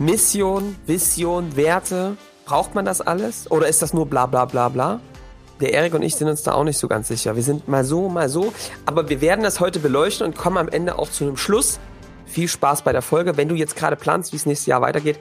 [0.00, 3.50] Mission, Vision, Werte, braucht man das alles?
[3.50, 5.00] Oder ist das nur bla bla bla bla?
[5.60, 7.34] Der Erik und ich sind uns da auch nicht so ganz sicher.
[7.34, 8.52] Wir sind mal so, mal so.
[8.86, 11.80] Aber wir werden das heute beleuchten und kommen am Ende auch zu einem Schluss.
[12.26, 13.36] Viel Spaß bei der Folge.
[13.36, 15.18] Wenn du jetzt gerade planst, wie es nächstes Jahr weitergeht,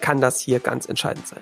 [0.00, 1.40] kann das hier ganz entscheidend sein.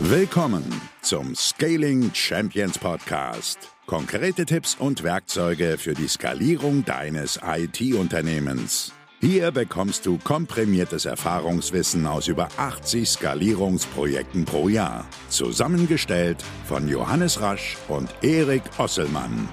[0.00, 3.75] Willkommen zum Scaling Champions Podcast.
[3.86, 8.92] Konkrete Tipps und Werkzeuge für die Skalierung deines IT-Unternehmens.
[9.20, 15.06] Hier bekommst du komprimiertes Erfahrungswissen aus über 80 Skalierungsprojekten pro Jahr.
[15.28, 19.48] Zusammengestellt von Johannes Rasch und Erik Osselmann.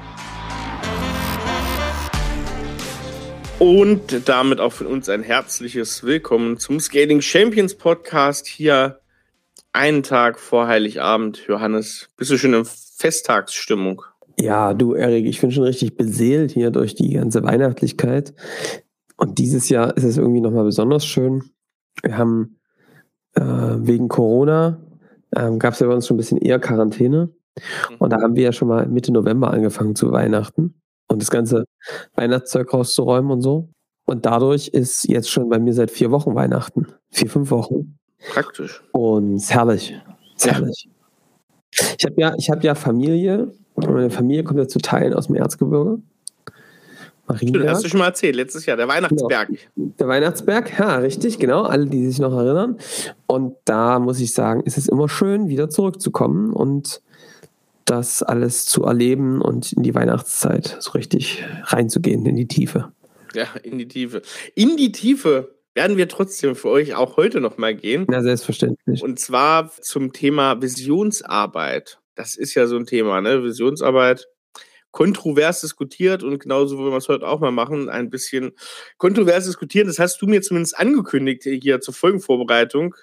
[3.59, 8.99] Und damit auch von uns ein herzliches Willkommen zum Scaling Champions Podcast hier
[9.73, 12.09] einen Tag vor Heiligabend, Johannes.
[12.17, 14.01] Bist du schon in Festtagsstimmung?
[14.39, 18.33] Ja, du, Erik, ich bin schon richtig beseelt hier durch die ganze Weihnachtlichkeit.
[19.17, 21.43] Und dieses Jahr ist es irgendwie nochmal besonders schön.
[22.01, 22.59] Wir haben
[23.35, 24.81] äh, wegen Corona,
[25.35, 27.29] ähm, gab es ja bei uns schon ein bisschen eher Quarantäne.
[27.99, 31.65] Und da haben wir ja schon mal Mitte November angefangen zu Weihnachten und das ganze
[32.15, 33.69] Weihnachtszeug rauszuräumen und so.
[34.05, 36.87] Und dadurch ist jetzt schon bei mir seit vier Wochen Weihnachten.
[37.11, 37.97] Vier, fünf Wochen.
[38.33, 38.83] Praktisch.
[38.91, 40.01] Und es ist herrlich.
[40.35, 40.53] Es ist ja.
[40.53, 40.89] herrlich.
[41.97, 43.53] Ich habe ja, hab ja Familie.
[43.75, 45.99] Meine Familie kommt ja zu Teilen aus dem Erzgebirge.
[47.27, 47.69] Marienberg.
[47.69, 49.47] hast du schon mal erzählt, letztes Jahr, der Weihnachtsberg.
[49.47, 49.93] Genau.
[49.97, 52.77] Der Weihnachtsberg, ja, richtig, genau, alle, die sich noch erinnern.
[53.27, 57.01] Und da muss ich sagen, ist es immer schön, wieder zurückzukommen und
[57.85, 62.91] das alles zu erleben und in die Weihnachtszeit so richtig reinzugehen, in die Tiefe.
[63.33, 64.21] Ja, in die Tiefe.
[64.55, 68.05] In die Tiefe werden wir trotzdem für euch auch heute nochmal gehen.
[68.11, 69.01] Ja, selbstverständlich.
[69.01, 71.99] Und zwar zum Thema Visionsarbeit.
[72.15, 73.43] Das ist ja so ein Thema, ne?
[73.43, 74.27] Visionsarbeit.
[74.91, 78.51] Kontrovers diskutiert und genauso wollen wir es heute auch mal machen, ein bisschen
[78.97, 79.87] kontrovers diskutieren.
[79.87, 82.95] Das hast du mir zumindest angekündigt hier zur Folgenvorbereitung.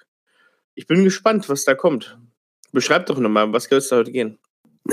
[0.77, 2.17] Ich bin gespannt, was da kommt.
[2.71, 4.39] Beschreib doch nochmal, was soll es da heute gehen?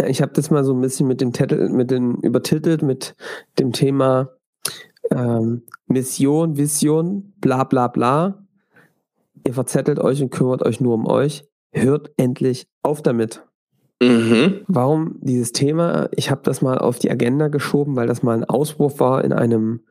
[0.08, 3.16] Ich habe das mal so ein bisschen mit dem Titel, mit den übertitelt mit
[3.60, 4.36] dem Thema
[5.12, 8.44] ähm, Mission, Vision, bla bla bla.
[9.46, 11.46] Ihr verzettelt euch und kümmert euch nur um euch.
[11.72, 13.47] Hört endlich auf damit.
[14.02, 14.64] Mhm.
[14.68, 16.10] Warum dieses Thema?
[16.12, 19.34] Ich habe das mal auf die Agenda geschoben, weil das mal ein Auswurf war in
[19.34, 19.82] einem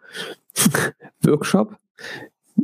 [1.25, 1.77] Workshop.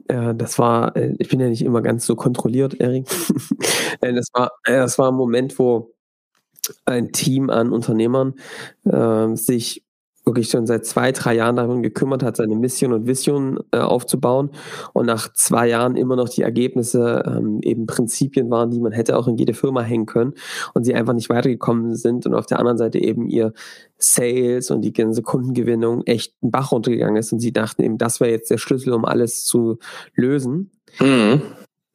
[0.09, 3.07] Äh, das war, äh, ich bin ja nicht immer ganz so kontrolliert, Erik.
[4.01, 5.93] das, war, äh, das war ein Moment, wo
[6.85, 8.35] ein Team an Unternehmern
[8.85, 9.85] äh, sich
[10.25, 14.51] wirklich schon seit zwei, drei Jahren darum gekümmert hat, seine Mission und Vision äh, aufzubauen
[14.93, 19.17] und nach zwei Jahren immer noch die Ergebnisse ähm, eben Prinzipien waren, die man hätte
[19.17, 20.35] auch in jede Firma hängen können
[20.75, 23.53] und sie einfach nicht weitergekommen sind und auf der anderen Seite eben ihr
[23.99, 28.21] Sales und die ganze Kundengewinnung echt einen Bach runtergegangen ist und sie dachten eben, das
[28.21, 29.79] wäre jetzt der Schlüssel, um alles zu
[30.15, 30.71] lösen.
[31.01, 31.43] Mhm.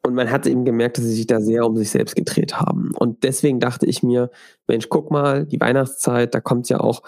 [0.07, 2.91] Und man hat eben gemerkt, dass sie sich da sehr um sich selbst gedreht haben.
[2.97, 4.31] Und deswegen dachte ich mir,
[4.65, 7.01] Mensch, guck mal, die Weihnachtszeit, da kommt ja auch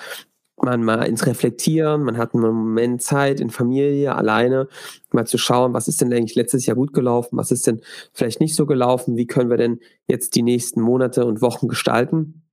[0.63, 4.67] man mal ins Reflektieren, man hat einen Moment Zeit in Familie, alleine,
[5.11, 7.81] mal zu schauen, was ist denn eigentlich letztes Jahr gut gelaufen, was ist denn
[8.13, 12.43] vielleicht nicht so gelaufen, wie können wir denn jetzt die nächsten Monate und Wochen gestalten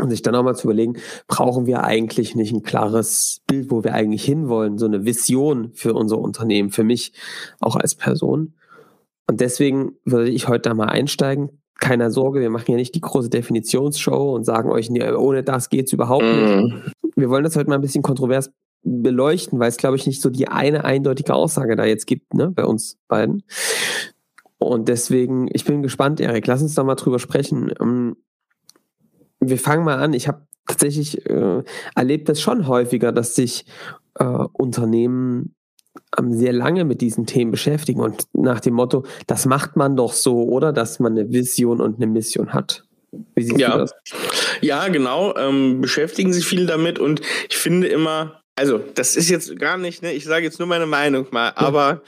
[0.00, 0.94] und sich dann auch mal zu überlegen,
[1.26, 5.94] brauchen wir eigentlich nicht ein klares Bild, wo wir eigentlich hinwollen, so eine Vision für
[5.94, 7.12] unser Unternehmen, für mich
[7.60, 8.54] auch als Person.
[9.28, 13.00] Und deswegen würde ich heute da mal einsteigen, keine Sorge, wir machen ja nicht die
[13.00, 16.56] große Definitionsshow und sagen euch, nee, ohne das geht's überhaupt nicht.
[16.56, 16.82] Mhm.
[17.16, 18.50] Wir wollen das heute mal ein bisschen kontrovers
[18.82, 22.50] beleuchten, weil es, glaube ich, nicht so die eine eindeutige Aussage da jetzt gibt, ne,
[22.50, 23.42] bei uns beiden.
[24.58, 27.72] Und deswegen, ich bin gespannt, Erik, lass uns da mal drüber sprechen.
[27.80, 28.16] Ähm,
[29.40, 30.12] wir fangen mal an.
[30.12, 31.62] Ich habe tatsächlich äh,
[31.94, 33.66] erlebt das schon häufiger, dass sich
[34.14, 35.54] äh, Unternehmen
[36.30, 40.44] sehr lange mit diesen Themen beschäftigen und nach dem Motto, das macht man doch so,
[40.44, 42.84] oder dass man eine Vision und eine Mission hat.
[43.34, 43.72] Wie siehst ja.
[43.72, 43.94] du das?
[44.60, 45.34] Ja, genau.
[45.36, 50.02] Ähm, beschäftigen sich viel damit und ich finde immer, also das ist jetzt gar nicht,
[50.02, 51.56] ne, ich sage jetzt nur meine Meinung mal, ja.
[51.56, 52.02] aber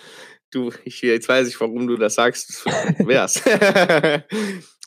[0.50, 2.64] du, ich, jetzt weiß ich, warum du das sagst,
[2.99, 3.43] wär's.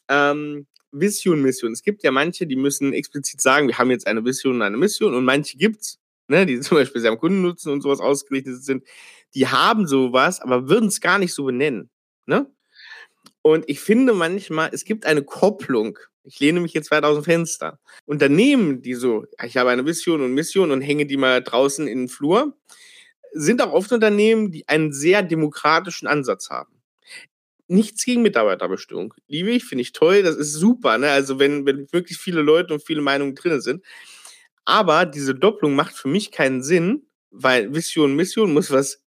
[0.10, 1.72] ähm, Vision, Mission.
[1.72, 4.78] Es gibt ja manche, die müssen explizit sagen, wir haben jetzt eine Vision und eine
[4.78, 6.00] Mission und manche gibt's,
[6.32, 8.84] ne, die zum Beispiel sehr am Kundennutzen und sowas ausgerichtet sind,
[9.36, 11.90] die haben sowas, aber würden es gar nicht so benennen.
[12.26, 12.48] Ne?
[13.44, 15.98] Und ich finde manchmal, es gibt eine Kopplung.
[16.24, 17.80] Ich lehne mich jetzt weit aus dem Fenster.
[18.06, 22.00] Unternehmen, die so, ich habe eine Vision und Mission und hänge die mal draußen in
[22.00, 22.56] den Flur,
[23.34, 26.82] sind auch oft Unternehmen, die einen sehr demokratischen Ansatz haben.
[27.68, 29.14] Nichts gegen Mitarbeiterbestimmung.
[29.28, 30.98] Liebe ich, finde ich toll, das ist super.
[30.98, 31.10] Ne?
[31.10, 33.84] Also wenn, wenn wirklich viele Leute und viele Meinungen drin sind.
[34.66, 39.02] Aber diese Doppelung macht für mich keinen Sinn, weil Vision, Mission muss was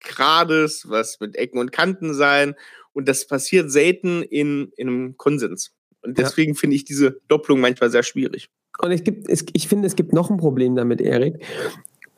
[0.00, 2.54] Gerades, was mit Ecken und Kanten sein.
[2.92, 5.72] Und das passiert selten in, in einem Konsens.
[6.02, 6.58] Und deswegen ja.
[6.58, 8.50] finde ich diese Doppelung manchmal sehr schwierig.
[8.78, 11.44] Und es gibt, es, ich finde, es gibt noch ein Problem damit, Erik,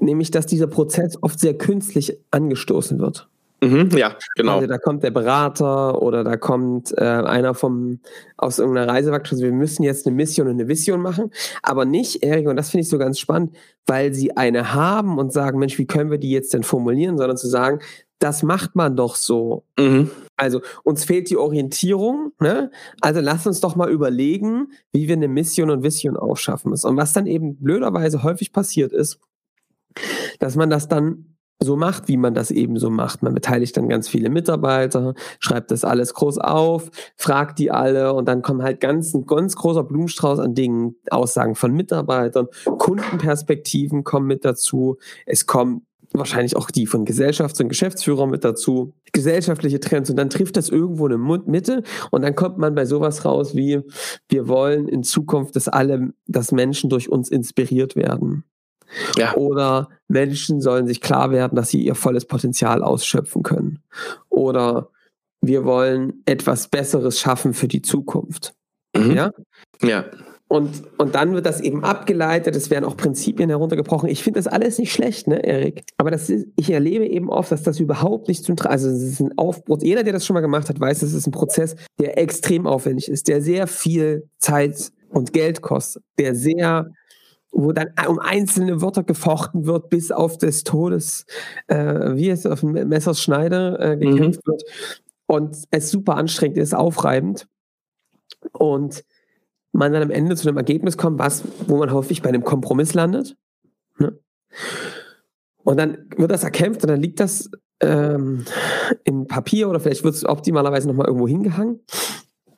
[0.00, 3.28] nämlich, dass dieser Prozess oft sehr künstlich angestoßen wird.
[3.62, 4.56] Mhm, ja, genau.
[4.56, 8.00] Also da kommt der Berater oder da kommt äh, einer vom
[8.36, 9.42] aus irgendeiner Reisewagschule.
[9.42, 11.30] Wir müssen jetzt eine Mission und eine Vision machen,
[11.62, 13.56] aber nicht, Erik, und das finde ich so ganz spannend,
[13.86, 17.38] weil sie eine haben und sagen, Mensch, wie können wir die jetzt denn formulieren, sondern
[17.38, 17.80] zu sagen,
[18.18, 19.64] das macht man doch so.
[19.78, 20.10] Mhm.
[20.36, 22.70] Also uns fehlt die Orientierung, ne?
[23.00, 26.88] Also lass uns doch mal überlegen, wie wir eine Mission und Vision aufschaffen müssen.
[26.88, 29.18] Und was dann eben blöderweise häufig passiert ist,
[30.38, 33.22] dass man das dann so macht, wie man das eben so macht.
[33.22, 38.26] Man beteiligt dann ganz viele Mitarbeiter, schreibt das alles groß auf, fragt die alle und
[38.28, 44.26] dann kommt halt ganz ein ganz großer Blumenstrauß an Dingen, Aussagen von Mitarbeitern, Kundenperspektiven kommen
[44.26, 50.10] mit dazu, es kommen wahrscheinlich auch die von Gesellschafts- und Geschäftsführern mit dazu, gesellschaftliche Trends
[50.10, 53.80] und dann trifft das irgendwo eine Mitte und dann kommt man bei sowas raus wie,
[54.28, 58.44] wir wollen in Zukunft, dass alle, dass Menschen durch uns inspiriert werden.
[59.16, 59.34] Ja.
[59.34, 63.80] Oder Menschen sollen sich klar werden, dass sie ihr volles Potenzial ausschöpfen können.
[64.28, 64.88] Oder
[65.40, 68.54] wir wollen etwas Besseres schaffen für die Zukunft.
[68.96, 69.10] Mhm.
[69.12, 69.32] Ja?
[69.82, 70.04] Ja.
[70.48, 74.08] Und, und dann wird das eben abgeleitet, es werden auch Prinzipien heruntergebrochen.
[74.08, 75.82] Ich finde das alles nicht schlecht, ne, Erik?
[75.96, 79.20] Aber das ist, ich erlebe eben oft, dass das überhaupt nicht zum Also es ist
[79.20, 79.78] ein Aufbruch.
[79.82, 83.08] Jeder, der das schon mal gemacht hat, weiß, es ist ein Prozess, der extrem aufwendig
[83.08, 86.92] ist, der sehr viel Zeit und Geld kostet, der sehr
[87.56, 91.24] wo dann um einzelne Wörter gefochten wird, bis auf des Todes,
[91.68, 94.50] äh, wie es auf dem Messerschneider äh, gekämpft mhm.
[94.50, 94.64] wird.
[95.26, 97.48] Und es super anstrengend ist, aufreibend.
[98.52, 99.04] Und
[99.72, 102.92] man dann am Ende zu einem Ergebnis kommt, was, wo man häufig bei einem Kompromiss
[102.92, 103.36] landet.
[103.98, 104.18] Ne?
[105.64, 107.50] Und dann wird das erkämpft und dann liegt das
[107.80, 108.44] ähm,
[109.04, 111.80] im Papier oder vielleicht wird es optimalerweise nochmal irgendwo hingehangen.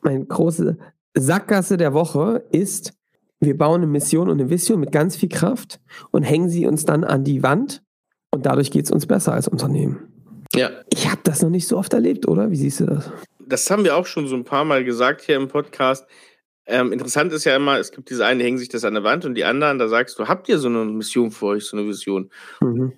[0.03, 0.77] Meine große
[1.15, 2.98] Sackgasse der Woche ist,
[3.41, 5.81] wir bauen eine Mission und eine Vision mit ganz viel Kraft
[6.11, 7.83] und hängen sie uns dann an die Wand
[8.31, 10.01] und dadurch geht es uns besser als Unternehmen.
[10.55, 10.71] Ja.
[10.93, 12.51] Ich habe das noch nicht so oft erlebt, oder?
[12.51, 13.13] Wie siehst du das?
[13.39, 16.07] Das haben wir auch schon so ein paar Mal gesagt hier im Podcast.
[16.67, 19.05] Ähm, interessant ist ja immer, es gibt diese einen, die hängen sich das an der
[19.05, 21.77] Wand und die anderen, da sagst du, habt ihr so eine Mission für euch, so
[21.77, 22.31] eine Vision?
[22.61, 22.93] Mhm.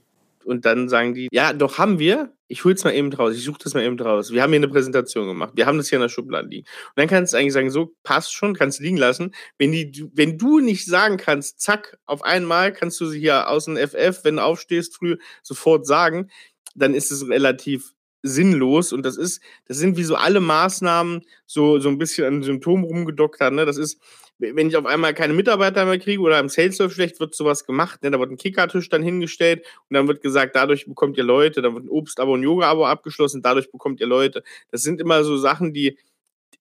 [0.45, 2.33] Und dann sagen die, ja, doch haben wir.
[2.49, 3.35] Ich hol's mal eben raus.
[3.35, 4.33] Ich suche das mal eben raus.
[4.33, 5.53] Wir haben hier eine Präsentation gemacht.
[5.55, 6.67] Wir haben das hier in der Schublade liegen.
[6.67, 9.35] Und dann kannst du eigentlich sagen, so passt schon, kannst liegen lassen.
[9.59, 13.67] Wenn die, wenn du nicht sagen kannst, zack, auf einmal kannst du sie hier aus
[13.67, 16.31] dem FF, wenn du aufstehst, früh sofort sagen,
[16.75, 21.79] dann ist es relativ sinnlos und das ist, das sind wie so alle Maßnahmen so,
[21.79, 23.65] so ein bisschen an Symptomen rumgedoktert, ne?
[23.65, 23.99] Das ist,
[24.41, 27.67] wenn ich auf einmal keine Mitarbeiter mehr kriege oder im Sales läuft schlecht, wird sowas
[27.67, 28.03] gemacht.
[28.03, 28.11] Ne?
[28.11, 31.75] Da wird ein Kickertisch dann hingestellt und dann wird gesagt, dadurch bekommt ihr Leute, dann
[31.75, 34.43] wird ein Obst-Abo und Yoga-Abo abgeschlossen, dadurch bekommt ihr Leute.
[34.71, 35.99] Das sind immer so Sachen, die,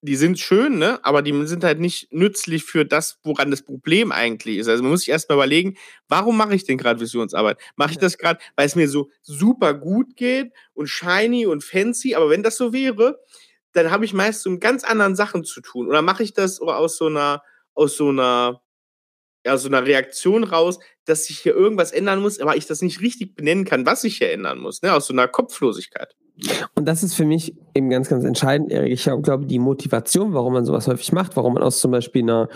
[0.01, 0.99] die sind schön, ne?
[1.03, 4.67] aber die sind halt nicht nützlich für das, woran das Problem eigentlich ist.
[4.67, 5.77] Also man muss sich erstmal überlegen,
[6.09, 7.57] warum mache ich denn gerade Visionsarbeit?
[7.77, 12.15] Mache ich das gerade, weil es mir so super gut geht und shiny und fancy,
[12.15, 13.19] aber wenn das so wäre,
[13.73, 15.87] dann habe ich meist so mit ganz anderen Sachen zu tun.
[15.87, 17.43] Oder mache ich das aus so einer
[17.79, 18.61] aus so einer,
[19.45, 23.01] ja, so einer Reaktion raus, dass sich hier irgendwas ändern muss, aber ich das nicht
[23.01, 24.93] richtig benennen kann, was sich hier ändern muss, ne?
[24.93, 26.15] aus so einer Kopflosigkeit.
[26.75, 28.93] Und das ist für mich eben ganz, ganz entscheidend, Erik.
[28.93, 32.47] Ich glaube, die Motivation, warum man sowas häufig macht, warum man aus zum Beispiel einer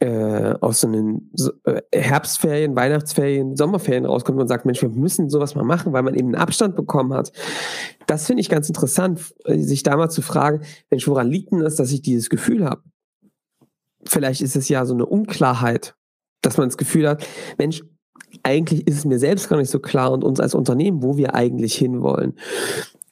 [0.00, 1.30] äh, aus so einen
[1.64, 6.14] äh, Herbstferien, Weihnachtsferien, Sommerferien rauskommt und sagt, Mensch, wir müssen sowas mal machen, weil man
[6.14, 7.32] eben einen Abstand bekommen hat.
[8.06, 11.76] Das finde ich ganz interessant, sich da mal zu fragen, Mensch, woran liegt denn das,
[11.76, 12.82] dass ich dieses Gefühl habe?
[14.06, 15.94] Vielleicht ist es ja so eine Unklarheit,
[16.42, 17.26] dass man das Gefühl hat,
[17.58, 17.82] Mensch,
[18.42, 21.34] eigentlich ist es mir selbst gar nicht so klar und uns als Unternehmen, wo wir
[21.34, 22.38] eigentlich hinwollen.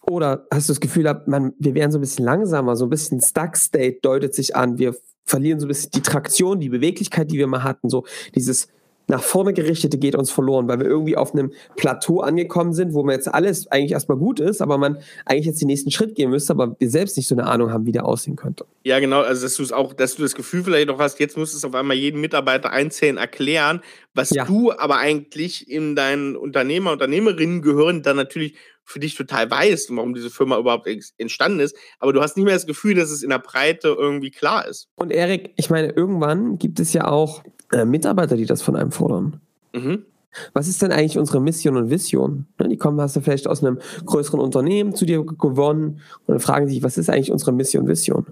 [0.03, 3.21] Oder hast du das Gefühl, man, wir werden so ein bisschen langsamer, so ein bisschen
[3.21, 4.79] Stuck State deutet sich an.
[4.79, 7.89] Wir verlieren so ein bisschen die Traktion, die Beweglichkeit, die wir mal hatten.
[7.89, 8.05] So
[8.35, 8.69] dieses
[9.11, 13.03] nach vorne gerichtete geht uns verloren, weil wir irgendwie auf einem Plateau angekommen sind, wo
[13.03, 16.31] man jetzt alles eigentlich erstmal gut ist, aber man eigentlich jetzt den nächsten Schritt gehen
[16.31, 18.65] müsste, aber wir selbst nicht so eine Ahnung haben, wie der aussehen könnte.
[18.85, 21.37] Ja, genau, also dass du es auch, dass du das Gefühl vielleicht noch hast, jetzt
[21.37, 23.81] musst du es auf einmal jedem Mitarbeiter einzeln erklären,
[24.15, 24.45] was ja.
[24.45, 30.15] du aber eigentlich in deinen Unternehmer, Unternehmerinnen gehören, dann natürlich für dich total weißt, warum
[30.15, 30.89] diese Firma überhaupt
[31.19, 34.31] entstanden ist, aber du hast nicht mehr das Gefühl, dass es in der Breite irgendwie
[34.31, 34.89] klar ist.
[34.97, 38.93] Und Erik, ich meine, irgendwann gibt es ja auch äh, Mitarbeiter, die das von einem
[38.93, 39.41] fordern.
[39.73, 40.05] Mhm.
[40.53, 42.47] Was ist denn eigentlich unsere Mission und Vision?
[42.59, 46.41] Ne, die kommen, hast du vielleicht aus einem größeren Unternehmen zu dir gewonnen und dann
[46.41, 48.27] fragen sich, was ist eigentlich unsere Mission und Vision?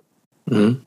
[0.47, 0.83] Mhm.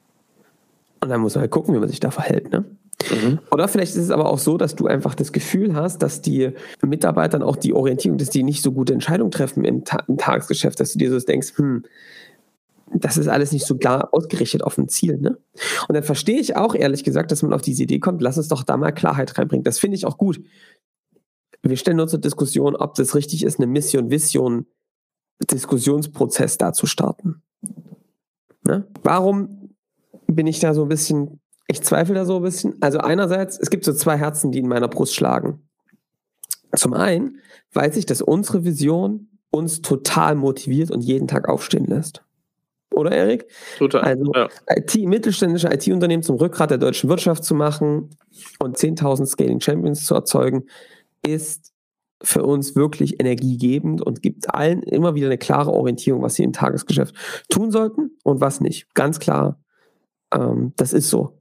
[1.02, 2.52] Und dann muss man halt gucken, wie man sich da verhält.
[2.52, 2.64] Ne?
[3.10, 3.40] Mhm.
[3.52, 6.52] Oder vielleicht ist es aber auch so, dass du einfach das Gefühl hast, dass die
[6.82, 10.80] Mitarbeitern auch die Orientierung, dass die nicht so gute Entscheidungen treffen im, Ta im Tagesgeschäft,
[10.80, 11.84] dass du dir so denkst, hm,
[12.94, 15.18] das ist alles nicht so klar ausgerichtet auf ein Ziel.
[15.18, 15.38] Ne?
[15.88, 18.48] Und dann verstehe ich auch ehrlich gesagt, dass man auf diese Idee kommt, lass uns
[18.48, 19.64] doch da mal Klarheit reinbringen.
[19.64, 20.42] Das finde ich auch gut.
[21.64, 24.66] Wir stellen uns zur Diskussion, ob das richtig ist, eine Mission-Vision
[25.50, 27.42] Diskussionsprozess da zu starten.
[28.64, 28.88] Ne?
[29.04, 29.62] Warum
[30.28, 32.76] bin ich da so ein bisschen, ich zweifle da so ein bisschen.
[32.82, 35.68] Also einerseits, es gibt so zwei Herzen, die in meiner Brust schlagen.
[36.76, 37.40] Zum einen
[37.74, 42.24] weiß ich, dass unsere Vision uns total motiviert und jeden Tag aufstehen lässt.
[42.94, 43.48] Oder Erik?
[43.78, 44.02] Total.
[44.02, 44.50] Also ja.
[44.70, 48.10] IT, mittelständische IT-Unternehmen zum Rückgrat der deutschen Wirtschaft zu machen
[48.60, 50.66] und 10.000 Scaling Champions zu erzeugen,
[51.26, 51.72] ist
[52.24, 56.54] für uns wirklich energiegebend und gibt allen immer wieder eine klare Orientierung, was sie im
[56.54, 57.16] Tagesgeschäft
[57.50, 58.94] tun sollten und was nicht.
[58.94, 59.60] Ganz klar,
[60.34, 61.38] ähm, das ist so.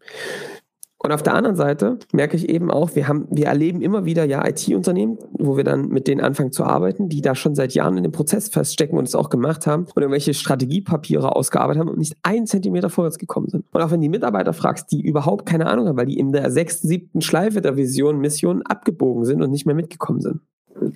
[1.02, 4.24] Und auf der anderen Seite merke ich eben auch, wir haben, wir erleben immer wieder
[4.24, 7.96] ja IT-Unternehmen, wo wir dann mit denen anfangen zu arbeiten, die da schon seit Jahren
[7.96, 11.98] in dem Prozess feststecken und es auch gemacht haben und irgendwelche Strategiepapiere ausgearbeitet haben und
[11.98, 13.64] nicht einen Zentimeter vorwärts gekommen sind.
[13.72, 16.50] Und auch wenn die Mitarbeiter fragst, die überhaupt keine Ahnung haben, weil die in der
[16.50, 20.40] sechsten, siebten Schleife der Vision, Mission abgebogen sind und nicht mehr mitgekommen sind.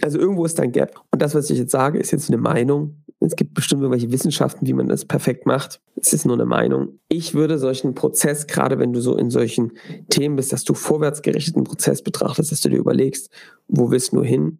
[0.02, 1.00] Also irgendwo ist ein Gap.
[1.12, 3.03] Und das, was ich jetzt sage, ist jetzt eine Meinung.
[3.26, 5.80] Es gibt bestimmt irgendwelche Wissenschaften, wie man das perfekt macht.
[5.96, 7.00] Es ist nur eine Meinung.
[7.08, 9.72] Ich würde solchen Prozess, gerade wenn du so in solchen
[10.10, 13.30] Themen bist, dass du vorwärtsgerichteten Prozess betrachtest, dass du dir überlegst,
[13.68, 14.58] wo willst du hin,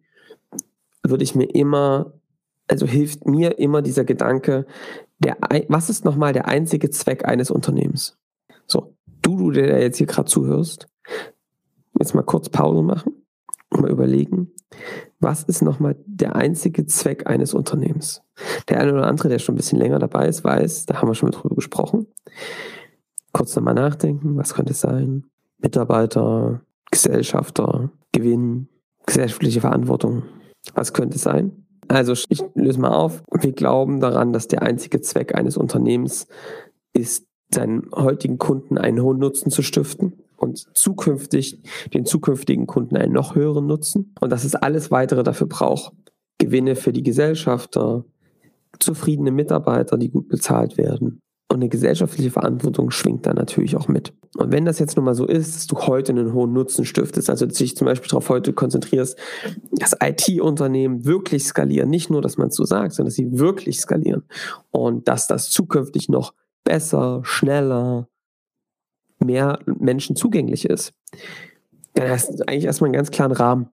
[1.03, 2.13] würde ich mir immer,
[2.67, 4.65] also hilft mir immer dieser Gedanke,
[5.19, 8.17] der, was ist nochmal der einzige Zweck eines Unternehmens?
[8.65, 10.87] So, du, du, der jetzt hier gerade zuhörst,
[11.99, 13.25] jetzt mal kurz Pause machen
[13.81, 14.51] mal überlegen,
[15.25, 18.21] was ist nochmal der einzige Zweck eines Unternehmens?
[18.69, 21.15] Der eine oder andere, der schon ein bisschen länger dabei ist, weiß, da haben wir
[21.15, 22.05] schon mal drüber gesprochen.
[23.33, 25.25] Kurz nochmal nachdenken, was könnte es sein?
[25.57, 28.69] Mitarbeiter, Gesellschafter, Gewinn,
[29.07, 30.23] gesellschaftliche Verantwortung.
[30.75, 31.65] Was könnte es sein?
[31.87, 33.23] Also ich löse mal auf.
[33.31, 36.27] Wir glauben daran, dass der einzige Zweck eines Unternehmens
[36.93, 40.13] ist, seinen heutigen Kunden einen hohen Nutzen zu stiften
[40.45, 41.61] und zukünftig
[41.93, 45.93] den zukünftigen Kunden einen noch höheren Nutzen und dass es alles weitere dafür braucht.
[46.37, 48.05] Gewinne für die Gesellschafter,
[48.79, 51.21] zufriedene Mitarbeiter, die gut bezahlt werden.
[51.47, 54.13] Und eine gesellschaftliche Verantwortung schwingt da natürlich auch mit.
[54.35, 57.29] Und wenn das jetzt nun mal so ist, dass du heute einen hohen Nutzen stiftest,
[57.29, 59.17] also dich zum Beispiel darauf heute konzentrierst,
[59.71, 63.79] dass IT-Unternehmen wirklich skalieren, nicht nur, dass man es so sagt, sondern dass sie wirklich
[63.79, 64.23] skalieren
[64.71, 66.33] und dass das zukünftig noch
[66.63, 68.09] besser, schneller,
[69.19, 70.93] mehr Menschen zugänglich ist,
[71.93, 73.69] dann hast du eigentlich erstmal einen ganz klaren Rahmen,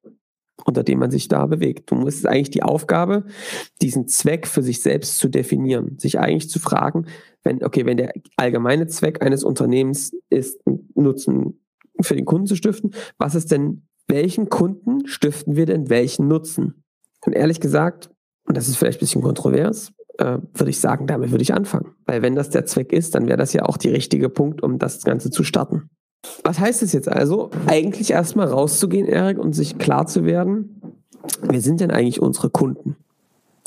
[0.65, 1.91] unter dem man sich da bewegt.
[1.91, 3.25] Du musst eigentlich die Aufgabe,
[3.81, 7.07] diesen Zweck für sich selbst zu definieren, sich eigentlich zu fragen,
[7.43, 10.61] wenn, okay, wenn der allgemeine Zweck eines Unternehmens ist,
[10.95, 11.61] Nutzen
[12.01, 16.85] für den Kunden zu stiften, was ist denn, welchen Kunden stiften wir denn welchen Nutzen?
[17.25, 18.11] Und ehrlich gesagt,
[18.45, 21.95] und das ist vielleicht ein bisschen kontrovers, äh, würde ich sagen, damit würde ich anfangen.
[22.07, 24.79] Weil wenn das der Zweck ist, dann wäre das ja auch der richtige Punkt, um
[24.79, 25.91] das Ganze zu starten.
[26.45, 27.51] Was heißt es jetzt also?
[27.67, 30.83] Eigentlich erstmal rauszugehen, Erik, und sich klar zu werden,
[31.43, 32.97] wer sind denn eigentlich unsere Kunden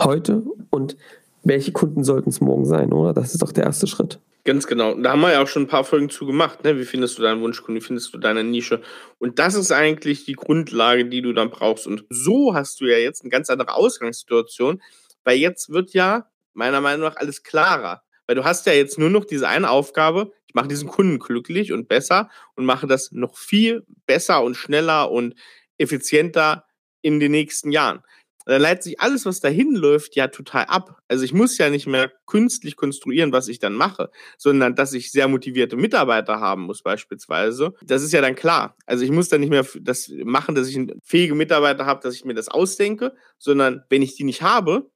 [0.01, 0.95] heute und
[1.43, 3.13] welche Kunden sollten es morgen sein, oder?
[3.13, 4.19] Das ist doch der erste Schritt.
[4.45, 4.93] Ganz genau.
[4.93, 6.63] Da haben wir ja auch schon ein paar Folgen zu gemacht.
[6.63, 6.77] Ne?
[6.77, 7.81] Wie findest du deinen Wunschkunden?
[7.81, 8.81] Wie findest du deine Nische?
[9.17, 11.87] Und das ist eigentlich die Grundlage, die du dann brauchst.
[11.87, 14.81] Und so hast du ja jetzt eine ganz andere Ausgangssituation,
[15.23, 18.01] weil jetzt wird ja meiner Meinung nach alles klarer.
[18.27, 21.71] Weil du hast ja jetzt nur noch diese eine Aufgabe, ich mache diesen Kunden glücklich
[21.71, 25.35] und besser und mache das noch viel besser und schneller und
[25.77, 26.65] effizienter
[27.01, 28.01] in den nächsten Jahren.
[28.45, 30.99] Dann leitet sich alles, was dahin läuft, ja total ab.
[31.07, 35.11] Also ich muss ja nicht mehr künstlich konstruieren, was ich dann mache, sondern dass ich
[35.11, 37.73] sehr motivierte Mitarbeiter haben muss beispielsweise.
[37.81, 38.77] Das ist ja dann klar.
[38.85, 42.23] Also ich muss dann nicht mehr das machen, dass ich fähige Mitarbeiter habe, dass ich
[42.23, 44.91] mir das ausdenke, sondern wenn ich die nicht habe,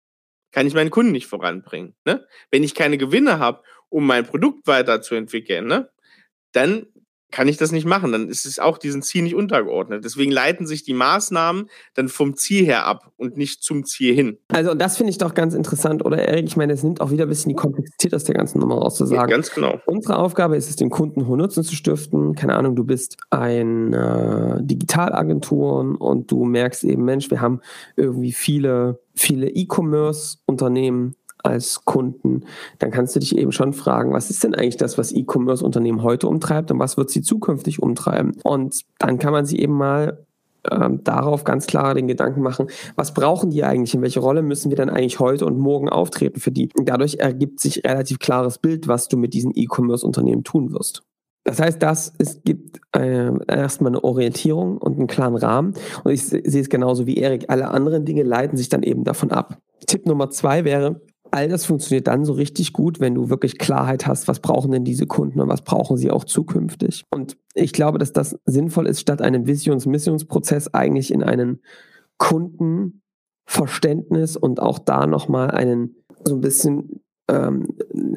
[0.52, 1.96] kann ich meinen Kunden nicht voranbringen.
[2.06, 2.26] Ne?
[2.52, 5.90] Wenn ich keine Gewinne habe, um mein Produkt weiterzuentwickeln, ne?
[6.52, 6.88] dann
[7.32, 8.12] kann ich das nicht machen.
[8.12, 10.04] Dann ist es auch diesen Ziel nicht untergeordnet.
[10.04, 14.38] Deswegen leiten sich die Maßnahmen dann vom Ziel her ab und nicht zum Ziel hin.
[14.50, 16.46] Also, das finde ich doch ganz interessant, oder Erik?
[16.46, 19.30] Ich meine, es nimmt auch wieder ein bisschen die Komplexität aus der ganzen Nummer rauszusagen.
[19.30, 19.80] Ja, ganz genau.
[19.86, 22.36] Unsere Aufgabe ist es, den Kunden hohen Nutzen zu stiften.
[22.36, 27.62] Keine Ahnung, du bist ein äh, Digitalagentur und du merkst eben, Mensch, wir haben
[27.96, 32.44] irgendwie viele viele E-Commerce-Unternehmen als Kunden,
[32.80, 36.28] dann kannst du dich eben schon fragen, was ist denn eigentlich das, was E-Commerce-Unternehmen heute
[36.28, 38.34] umtreibt und was wird sie zukünftig umtreiben?
[38.44, 40.26] Und dann kann man sich eben mal
[40.70, 44.70] ähm, darauf ganz klar den Gedanken machen, was brauchen die eigentlich, in welche Rolle müssen
[44.70, 46.70] wir dann eigentlich heute und morgen auftreten für die?
[46.78, 51.04] Und dadurch ergibt sich relativ klares Bild, was du mit diesen E-Commerce-Unternehmen tun wirst.
[51.46, 55.74] Das heißt, das, es gibt äh, erstmal eine Orientierung und einen klaren Rahmen.
[56.04, 57.46] Und ich sehe es genauso wie Erik.
[57.48, 59.58] Alle anderen Dinge leiten sich dann eben davon ab.
[59.88, 64.06] Tipp Nummer zwei wäre, all das funktioniert dann so richtig gut, wenn du wirklich Klarheit
[64.08, 67.04] hast, was brauchen denn diese Kunden und was brauchen sie auch zukünftig.
[67.10, 71.62] Und ich glaube, dass das sinnvoll ist, statt einem Visions-Missionsprozess eigentlich in einen
[72.18, 77.68] Kundenverständnis und auch da nochmal einen so ein bisschen ähm,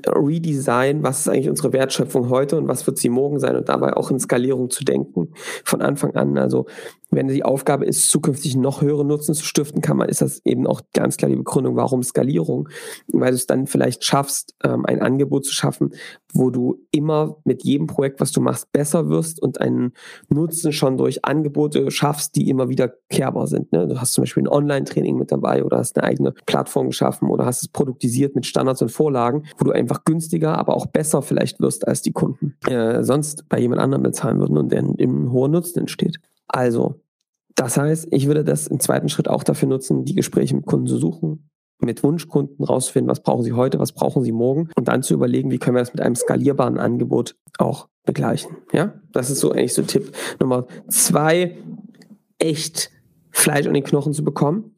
[0.06, 3.94] Redesign, was ist eigentlich unsere Wertschöpfung heute und was wird sie morgen sein und dabei
[3.94, 5.28] auch in Skalierung zu denken
[5.64, 6.38] von Anfang an.
[6.38, 6.66] Also
[7.12, 10.66] wenn die Aufgabe ist, zukünftig noch höhere Nutzen zu stiften, kann man, ist das eben
[10.66, 12.68] auch ganz klar die Begründung, warum Skalierung,
[13.12, 15.90] weil du es dann vielleicht schaffst, ähm, ein Angebot zu schaffen,
[16.32, 19.92] wo du immer mit jedem Projekt, was du machst, besser wirst und einen
[20.30, 23.72] Nutzen schon durch Angebote schaffst, die immer wieder kehrbar sind.
[23.72, 23.86] Ne?
[23.86, 27.44] Du hast zum Beispiel ein Online-Training mit dabei oder hast eine eigene Plattform geschaffen oder
[27.44, 31.60] hast es produktisiert mit Standards und Vorlagen, wo du einfach günstiger, aber auch besser vielleicht
[31.60, 35.48] wirst, als die Kunden äh, sonst bei jemand anderem bezahlen würden und der im hoher
[35.48, 36.18] Nutzen entsteht.
[36.48, 37.01] Also,
[37.54, 40.86] das heißt, ich würde das im zweiten Schritt auch dafür nutzen, die Gespräche mit Kunden
[40.86, 45.02] zu suchen, mit Wunschkunden rauszufinden, was brauchen sie heute, was brauchen sie morgen und dann
[45.02, 48.56] zu überlegen, wie können wir das mit einem skalierbaren Angebot auch begleichen.
[48.72, 51.58] Ja, das ist so eigentlich so Tipp Nummer zwei,
[52.38, 52.90] echt
[53.30, 54.74] Fleisch an den Knochen zu bekommen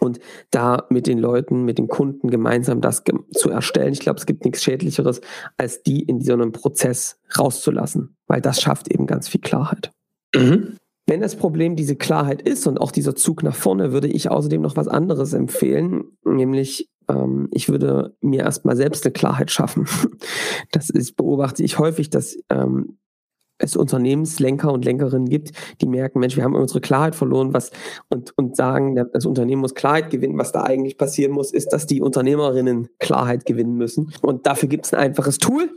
[0.00, 3.02] und da mit den Leuten, mit den Kunden gemeinsam das
[3.34, 3.92] zu erstellen.
[3.92, 5.20] Ich glaube, es gibt nichts Schädlicheres,
[5.56, 9.92] als die in so einem Prozess rauszulassen, weil das schafft eben ganz viel Klarheit.
[10.34, 10.76] Mhm.
[11.06, 14.62] Wenn das Problem diese Klarheit ist und auch dieser Zug nach vorne, würde ich außerdem
[14.62, 19.86] noch was anderes empfehlen, nämlich ähm, ich würde mir erstmal selbst eine Klarheit schaffen.
[20.70, 22.96] Das ist, beobachte ich häufig, dass ähm,
[23.58, 27.70] es Unternehmenslenker und Lenkerinnen gibt, die merken, Mensch, wir haben unsere Klarheit verloren, was
[28.08, 30.38] und, und sagen, das Unternehmen muss Klarheit gewinnen.
[30.38, 34.12] Was da eigentlich passieren muss, ist, dass die Unternehmerinnen Klarheit gewinnen müssen.
[34.22, 35.70] Und dafür gibt es ein einfaches Tool.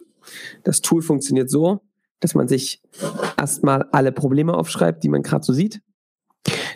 [0.63, 1.81] Das Tool funktioniert so,
[2.25, 2.81] dass man sich
[3.37, 5.83] erstmal alle Probleme aufschreibt, die man gerade so sieht,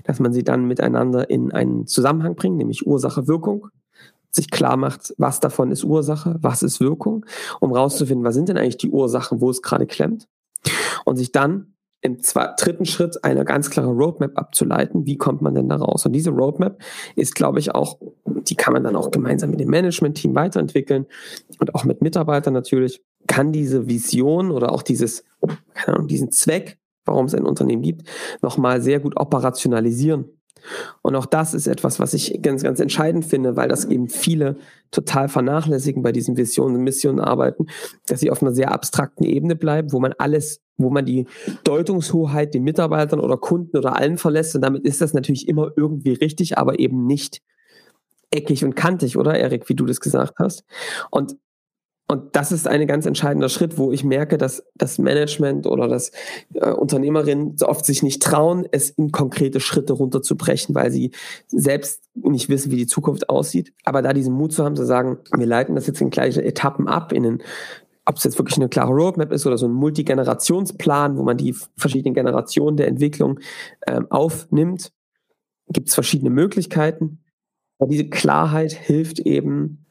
[0.03, 3.67] dass man sie dann miteinander in einen Zusammenhang bringt, nämlich Ursache-Wirkung,
[4.29, 7.25] sich klar macht, was davon ist Ursache, was ist Wirkung,
[7.59, 10.27] um rauszufinden, was sind denn eigentlich die Ursachen, wo es gerade klemmt
[11.03, 12.17] und sich dann im
[12.57, 15.07] dritten Schritt eine ganz klare Roadmap abzuleiten.
[15.07, 16.05] Wie kommt man denn da raus?
[16.05, 16.79] Und diese Roadmap
[17.15, 21.07] ist, glaube ich, auch, die kann man dann auch gemeinsam mit dem Management-Team weiterentwickeln
[21.59, 23.01] und auch mit Mitarbeitern natürlich.
[23.27, 25.25] Kann diese Vision oder auch dieses,
[25.79, 28.07] keine Ahnung, diesen Zweck, warum es ein Unternehmen gibt,
[28.41, 30.25] nochmal sehr gut operationalisieren.
[31.01, 34.57] Und auch das ist etwas, was ich ganz, ganz entscheidend finde, weil das eben viele
[34.91, 37.67] total vernachlässigen bei diesen Visionen und Missionen arbeiten,
[38.07, 41.27] dass sie auf einer sehr abstrakten Ebene bleiben, wo man alles, wo man die
[41.63, 44.55] Deutungshoheit den Mitarbeitern oder Kunden oder allen verlässt.
[44.55, 47.41] Und damit ist das natürlich immer irgendwie richtig, aber eben nicht
[48.31, 50.63] eckig und kantig, oder Erik, wie du das gesagt hast.
[51.09, 51.35] Und
[52.11, 56.11] und das ist ein ganz entscheidender Schritt, wo ich merke, dass das Management oder das
[56.55, 61.11] äh, Unternehmerinnen so oft sich nicht trauen, es in konkrete Schritte runterzubrechen, weil sie
[61.49, 63.73] selbst nicht wissen, wie die Zukunft aussieht.
[63.85, 66.87] Aber da diesen Mut zu haben, zu sagen, wir leiten das jetzt in gleiche Etappen
[66.87, 67.43] ab, in einen
[68.05, 71.55] ob es jetzt wirklich eine klare Roadmap ist oder so ein Multigenerationsplan, wo man die
[71.77, 73.39] verschiedenen Generationen der Entwicklung
[73.85, 74.91] ähm, aufnimmt,
[75.67, 77.23] gibt es verschiedene Möglichkeiten.
[77.77, 79.85] Aber diese Klarheit hilft eben,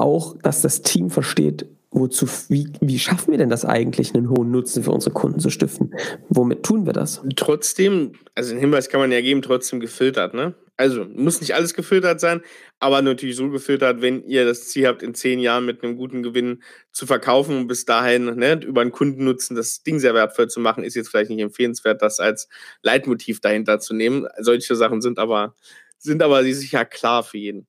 [0.00, 4.50] auch, dass das Team versteht, wozu, wie, wie schaffen wir denn das eigentlich, einen hohen
[4.50, 5.94] Nutzen für unsere Kunden zu stiften?
[6.28, 7.22] Womit tun wir das?
[7.36, 10.54] Trotzdem, also den Hinweis kann man ja geben, trotzdem gefiltert, ne?
[10.76, 12.42] Also muss nicht alles gefiltert sein,
[12.80, 16.24] aber natürlich so gefiltert, wenn ihr das Ziel habt, in zehn Jahren mit einem guten
[16.24, 20.58] Gewinn zu verkaufen und bis dahin ne, über einen Kundennutzen das Ding sehr wertvoll zu
[20.58, 22.48] machen, ist jetzt vielleicht nicht empfehlenswert, das als
[22.82, 24.26] Leitmotiv dahinter zu nehmen.
[24.40, 25.54] Solche Sachen sind aber,
[25.98, 27.68] sind aber sicher klar für jeden.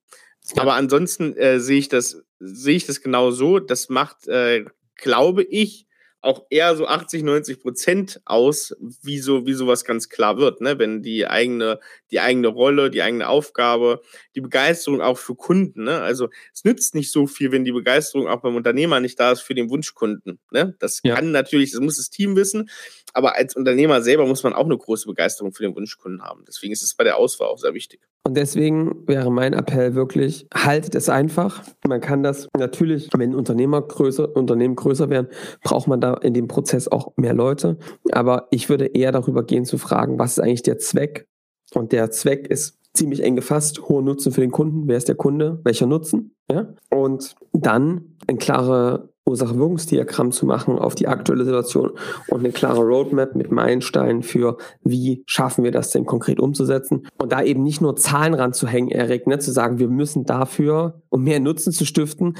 [0.54, 0.62] Ja.
[0.62, 3.58] Aber ansonsten äh, sehe ich das, sehe ich das genau so.
[3.58, 4.64] Das macht, äh,
[4.96, 5.86] glaube ich,
[6.26, 10.78] auch eher so 80, 90 Prozent aus, wie so, wie sowas ganz klar wird, ne?
[10.78, 11.78] Wenn die eigene,
[12.10, 14.02] die eigene Rolle, die eigene Aufgabe,
[14.34, 16.00] die Begeisterung auch für Kunden, ne?
[16.00, 19.42] Also es nützt nicht so viel, wenn die Begeisterung auch beim Unternehmer nicht da ist
[19.42, 20.40] für den Wunschkunden.
[20.50, 20.74] Ne?
[20.80, 21.14] Das ja.
[21.14, 22.68] kann natürlich, das muss das Team wissen,
[23.12, 26.44] aber als Unternehmer selber muss man auch eine große Begeisterung für den Wunschkunden haben.
[26.46, 28.00] Deswegen ist es bei der Auswahl auch sehr wichtig.
[28.26, 31.62] Und deswegen wäre mein Appell wirklich, haltet es einfach.
[31.86, 35.28] Man kann das natürlich, wenn Unternehmer größer, Unternehmen größer werden,
[35.62, 37.78] braucht man da in dem Prozess auch mehr Leute.
[38.10, 41.28] Aber ich würde eher darüber gehen zu fragen, was ist eigentlich der Zweck?
[41.72, 44.88] Und der Zweck ist ziemlich eng gefasst, hoher Nutzen für den Kunden.
[44.88, 45.60] Wer ist der Kunde?
[45.62, 46.34] Welcher Nutzen?
[46.50, 46.74] Ja?
[46.90, 51.92] Und dann ein klare Ursache-Wirkungsdiagramm zu machen auf die aktuelle Situation
[52.28, 57.08] und eine klare Roadmap mit Meilensteinen für, wie schaffen wir das denn konkret umzusetzen.
[57.18, 61.24] Und da eben nicht nur Zahlen ranzuhängen, Erik, ne, zu sagen, wir müssen dafür, um
[61.24, 62.36] mehr Nutzen zu stiften,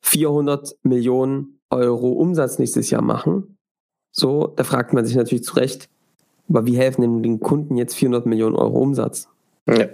[0.00, 3.58] 400 Millionen Euro Umsatz nächstes Jahr machen,
[4.10, 5.88] So, da fragt man sich natürlich zu Recht,
[6.48, 9.28] aber wie helfen denn den Kunden jetzt 400 Millionen Euro Umsatz?
[9.68, 9.86] Ja.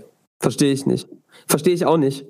[0.44, 1.09] Verstehe ich nicht.
[1.46, 2.26] Verstehe ich auch nicht.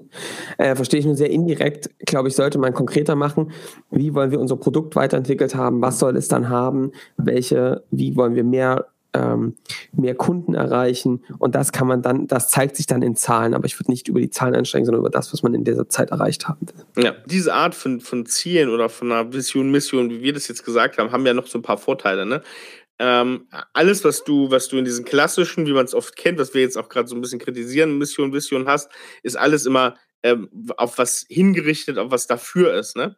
[0.56, 1.90] Äh, verstehe ich nur sehr indirekt.
[2.06, 3.50] Glaube ich, sollte man konkreter machen.
[3.90, 5.82] Wie wollen wir unser Produkt weiterentwickelt haben?
[5.82, 6.92] Was soll es dann haben?
[7.16, 9.56] Welche, wie wollen wir mehr, ähm,
[9.90, 11.24] mehr Kunden erreichen?
[11.40, 13.52] Und das kann man dann, das zeigt sich dann in Zahlen.
[13.52, 15.88] Aber ich würde nicht über die Zahlen einsteigen, sondern über das, was man in dieser
[15.88, 17.02] Zeit erreicht will.
[17.04, 20.64] Ja, diese Art von, von Zielen oder von einer Vision, Mission, wie wir das jetzt
[20.64, 22.26] gesagt haben, haben ja noch so ein paar Vorteile.
[22.26, 22.42] Ne?
[22.98, 26.54] Ähm, alles, was du, was du in diesen klassischen, wie man es oft kennt, was
[26.54, 28.90] wir jetzt auch gerade so ein bisschen kritisieren, Mission, Vision hast,
[29.22, 32.96] ist alles immer ähm, auf was hingerichtet, auf was dafür ist.
[32.96, 33.16] Ne?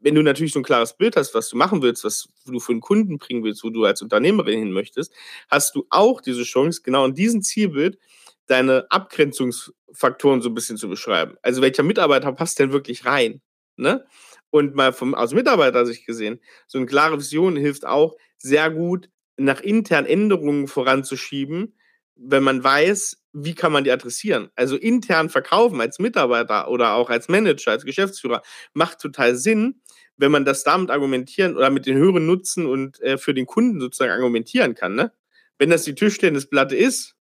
[0.00, 2.72] Wenn du natürlich so ein klares Bild hast, was du machen willst, was du für
[2.72, 5.12] einen Kunden bringen willst, wo du als Unternehmerin hin möchtest,
[5.48, 7.98] hast du auch diese Chance, genau in diesem Zielbild
[8.46, 11.36] deine Abgrenzungsfaktoren so ein bisschen zu beschreiben.
[11.42, 13.40] Also welcher Mitarbeiter passt denn wirklich rein?
[13.76, 14.04] Ne?
[14.52, 19.62] Und mal vom, aus Mitarbeitersicht gesehen, so eine klare Vision hilft auch, sehr gut nach
[19.62, 21.74] internen Änderungen voranzuschieben,
[22.16, 24.50] wenn man weiß, wie kann man die adressieren.
[24.54, 28.42] Also intern verkaufen als Mitarbeiter oder auch als Manager, als Geschäftsführer
[28.74, 29.80] macht total Sinn,
[30.18, 33.80] wenn man das damit argumentieren oder mit den höheren Nutzen und äh, für den Kunden
[33.80, 34.94] sozusagen argumentieren kann.
[34.94, 35.12] Ne?
[35.56, 37.16] Wenn das die Tischtennisplatte ist,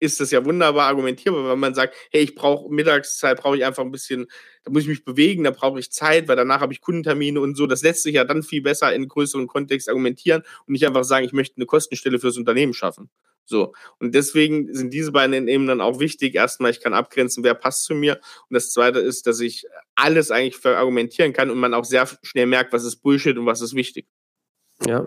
[0.00, 3.84] ist das ja wunderbar argumentierbar, wenn man sagt, hey, ich brauche Mittagszeit, brauche ich einfach
[3.84, 4.26] ein bisschen,
[4.64, 7.56] da muss ich mich bewegen, da brauche ich Zeit, weil danach habe ich Kundentermine und
[7.56, 7.66] so.
[7.66, 11.24] Das lässt sich ja dann viel besser in größeren Kontext argumentieren und nicht einfach sagen,
[11.24, 13.08] ich möchte eine Kostenstelle fürs Unternehmen schaffen.
[13.46, 13.74] So.
[13.98, 16.34] Und deswegen sind diese beiden eben dann auch wichtig.
[16.34, 18.14] Erstmal, ich kann abgrenzen, wer passt zu mir.
[18.48, 22.46] Und das zweite ist, dass ich alles eigentlich verargumentieren kann und man auch sehr schnell
[22.46, 24.06] merkt, was ist Bullshit und was ist wichtig.
[24.86, 25.06] Ja.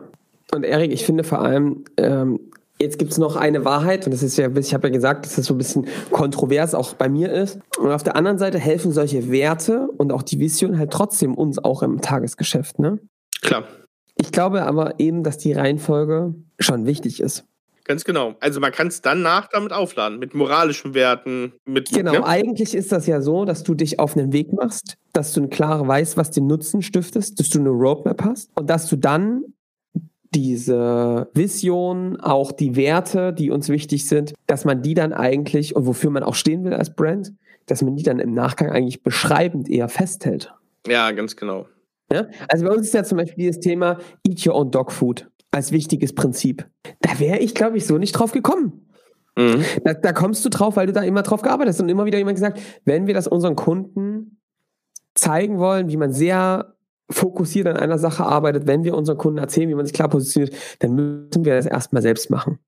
[0.52, 4.22] Und Erik, ich finde vor allem, ähm, Jetzt gibt es noch eine Wahrheit, und das
[4.22, 7.32] ist ja, ich habe ja gesagt, dass das so ein bisschen kontrovers auch bei mir
[7.32, 7.60] ist.
[7.80, 11.58] Und auf der anderen Seite helfen solche Werte und auch die Vision halt trotzdem uns
[11.58, 13.00] auch im Tagesgeschäft, ne?
[13.42, 13.64] Klar.
[14.16, 17.46] Ich glaube aber eben, dass die Reihenfolge schon wichtig ist.
[17.88, 18.36] Ganz genau.
[18.42, 21.90] Also man kann es dann nach damit aufladen, mit moralischen Werten, mit.
[21.90, 22.26] Genau, ja?
[22.26, 25.50] eigentlich ist das ja so, dass du dich auf einen Weg machst, dass du eine
[25.50, 29.46] klare weißt, was den Nutzen stiftest, dass du eine Roadmap hast und dass du dann
[30.34, 35.86] diese Vision, auch die Werte, die uns wichtig sind, dass man die dann eigentlich und
[35.86, 37.34] wofür man auch stehen will als Brand,
[37.66, 40.54] dass man die dann im Nachgang eigentlich beschreibend eher festhält.
[40.88, 41.68] Ja, ganz genau.
[42.12, 42.28] Ja?
[42.48, 45.72] Also bei uns ist ja zum Beispiel dieses Thema Eat Your Own Dog Food als
[45.72, 46.68] wichtiges Prinzip.
[47.02, 48.88] Da wäre ich, glaube ich, so nicht drauf gekommen.
[49.38, 49.64] Mhm.
[49.84, 52.18] Da, da, kommst du drauf, weil du da immer drauf gearbeitet hast und immer wieder
[52.18, 54.40] jemand gesagt, wenn wir das unseren Kunden
[55.14, 56.77] zeigen wollen, wie man sehr
[57.10, 60.56] fokussiert an einer Sache arbeitet, wenn wir unseren Kunden erzählen, wie man sich klar positioniert,
[60.80, 62.60] dann müssen wir das erstmal selbst machen.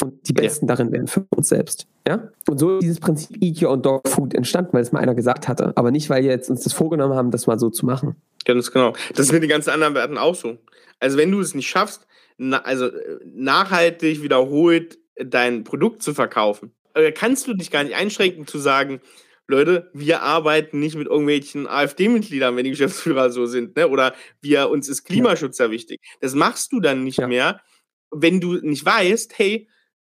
[0.00, 0.74] Und die Besten ja.
[0.74, 1.86] darin werden für uns selbst.
[2.08, 2.30] Ja?
[2.48, 5.14] Und so ist dieses Prinzip Eat Your Own Dog Food entstanden, weil es mal einer
[5.14, 5.72] gesagt hatte.
[5.76, 8.16] Aber nicht, weil wir jetzt uns das vorgenommen haben, das mal so zu machen.
[8.44, 8.94] Ganz genau.
[9.10, 10.56] Das ist mit den ganzen anderen Werten auch so.
[10.98, 12.06] Also wenn du es nicht schaffst,
[12.38, 12.88] na, also
[13.24, 19.00] nachhaltig wiederholt dein Produkt zu verkaufen, äh, kannst du dich gar nicht einschränken zu sagen,
[19.52, 23.88] Leute, wir arbeiten nicht mit irgendwelchen AfD-Mitgliedern, wenn die Geschäftsführer so sind, ne?
[23.88, 26.00] Oder wir, uns ist Klimaschutz ja wichtig.
[26.20, 27.28] Das machst du dann nicht ja.
[27.28, 27.60] mehr,
[28.10, 29.68] wenn du nicht weißt, hey,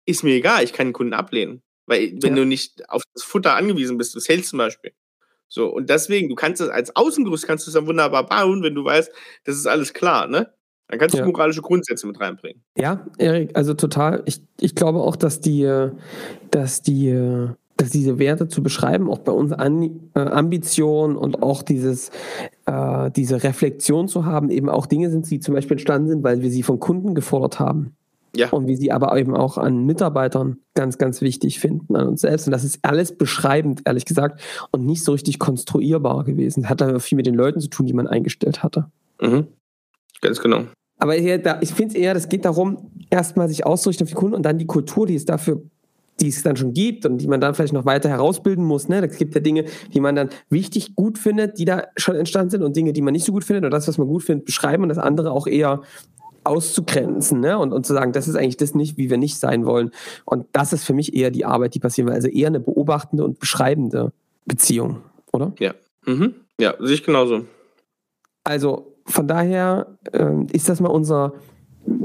[0.06, 1.62] ist mir egal, ich kann den Kunden ablehnen.
[1.86, 2.44] Weil, wenn ja.
[2.44, 4.94] du nicht auf das Futter angewiesen bist, du Sales zum Beispiel.
[5.48, 8.74] So, und deswegen, du kannst das als Außengerüst kannst du es dann wunderbar bauen, wenn
[8.74, 9.12] du weißt,
[9.44, 10.54] das ist alles klar, ne?
[10.88, 11.26] Dann kannst du ja.
[11.26, 12.64] moralische Grundsätze mit reinbringen.
[12.78, 14.22] Ja, Erik, also total.
[14.26, 15.90] Ich, ich glaube auch, dass die,
[16.52, 21.64] dass die dass diese Werte zu beschreiben, auch bei uns An äh, Ambition und auch
[21.64, 22.10] dieses,
[22.66, 26.42] äh, diese Reflexion zu haben, eben auch Dinge sind, die zum Beispiel entstanden sind, weil
[26.42, 27.96] wir sie von Kunden gefordert haben.
[28.36, 28.50] Ja.
[28.50, 32.48] Und wie sie aber eben auch an Mitarbeitern ganz, ganz wichtig finden, an uns selbst.
[32.48, 36.68] Und das ist alles beschreibend, ehrlich gesagt, und nicht so richtig konstruierbar gewesen.
[36.68, 38.88] Hat aber viel mit den Leuten zu tun, die man eingestellt hatte.
[39.22, 39.48] Mhm.
[40.22, 40.64] Ganz genau.
[40.98, 44.44] Aber ich finde es eher, das geht darum, erstmal sich auszurichten auf die Kunden und
[44.44, 45.62] dann die Kultur, die es dafür
[46.20, 48.88] die es dann schon gibt und die man dann vielleicht noch weiter herausbilden muss.
[48.88, 49.06] Ne?
[49.06, 52.64] Es gibt ja Dinge, die man dann wichtig gut findet, die da schon entstanden sind
[52.64, 54.84] und Dinge, die man nicht so gut findet oder das, was man gut findet, beschreiben
[54.84, 55.82] und das andere auch eher
[56.44, 57.58] auszugrenzen ne?
[57.58, 59.92] und, und zu sagen, das ist eigentlich das nicht, wie wir nicht sein wollen.
[60.26, 62.16] Und das ist für mich eher die Arbeit, die passieren will.
[62.16, 64.12] Also eher eine beobachtende und beschreibende
[64.46, 65.54] Beziehung, oder?
[65.60, 65.74] Ja,
[66.06, 66.36] mhm.
[66.60, 67.46] ja, sehe ich genauso.
[68.44, 71.34] Also von daher äh, ist das mal unser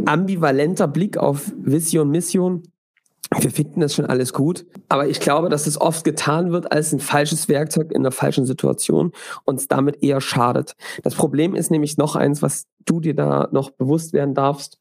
[0.07, 2.63] ambivalenter Blick auf Vision, Mission
[3.37, 6.93] wir finden das schon alles gut, aber ich glaube, dass es oft getan wird als
[6.93, 9.13] ein falsches Werkzeug in einer falschen Situation
[9.45, 10.75] und damit eher schadet.
[11.03, 14.79] Das Problem ist nämlich noch eins, was du dir da noch bewusst werden darfst,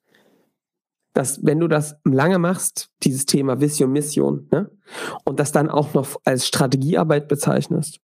[1.13, 4.69] dass wenn du das lange machst, dieses Thema Vision, Mission, ne,
[5.25, 7.99] und das dann auch noch als Strategiearbeit bezeichnest,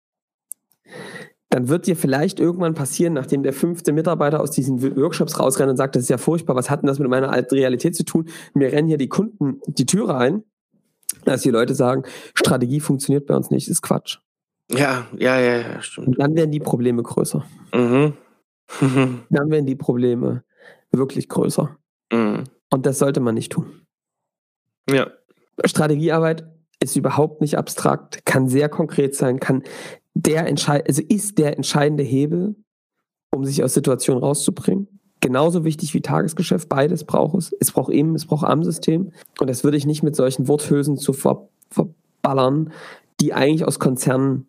[1.53, 5.77] dann wird dir vielleicht irgendwann passieren, nachdem der fünfte Mitarbeiter aus diesen Workshops rausrennt und
[5.77, 8.27] sagt, das ist ja furchtbar, was hat denn das mit meiner alten Realität zu tun?
[8.55, 10.41] Mir rennen hier die Kunden die Türe ein,
[11.25, 14.17] dass die Leute sagen, Strategie funktioniert bei uns nicht, ist Quatsch.
[14.71, 16.07] Ja, ja, ja, ja stimmt.
[16.07, 17.45] Und dann werden die Probleme größer.
[17.71, 18.13] Mhm.
[19.29, 20.43] dann werden die Probleme
[20.91, 21.77] wirklich größer.
[22.11, 22.45] mhm.
[22.71, 23.85] Und das sollte man nicht tun.
[24.89, 25.11] Ja.
[25.63, 26.45] Strategiearbeit
[26.79, 29.61] ist überhaupt nicht abstrakt, kann sehr konkret sein, kann
[30.13, 32.55] der entscheid also ist der entscheidende Hebel,
[33.33, 34.87] um sich aus Situationen rauszubringen.
[35.19, 37.55] Genauso wichtig wie Tagesgeschäft, beides braucht es.
[37.59, 39.13] Es braucht eben, es braucht am System.
[39.39, 42.71] Und das würde ich nicht mit solchen Worthülsen zu ver verballern,
[43.19, 44.47] die eigentlich aus Konzernen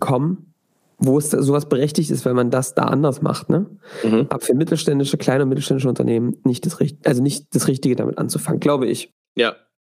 [0.00, 0.52] kommen,
[0.98, 3.48] wo es sowas berechtigt ist, wenn man das da anders macht.
[3.48, 3.66] Ne?
[4.02, 4.26] Mhm.
[4.28, 8.60] Aber für mittelständische, kleine und mittelständische Unternehmen nicht das, also nicht das Richtige damit anzufangen,
[8.60, 9.14] glaube ich.
[9.36, 9.54] Ja,